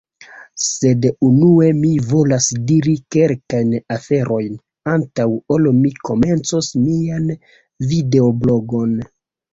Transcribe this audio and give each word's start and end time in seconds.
Sed 0.67 1.03
unue, 1.27 1.67
mi 1.81 1.91
volas 2.13 2.47
diri 2.71 2.95
kelkajn 3.15 3.75
aferojn, 3.97 4.57
antaŭ 4.95 5.29
ol 5.57 5.71
mi 5.83 5.93
komencos 6.11 6.71
mian 6.87 7.29
videoblogon. 7.93 8.99